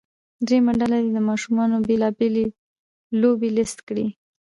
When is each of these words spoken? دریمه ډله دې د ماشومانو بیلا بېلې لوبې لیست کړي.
دریمه 0.45 0.73
ډله 0.79 0.97
دې 1.03 1.09
د 1.15 1.19
ماشومانو 1.29 1.75
بیلا 1.87 2.09
بېلې 2.17 2.45
لوبې 3.21 3.49
لیست 3.57 3.79
کړي. 3.87 4.07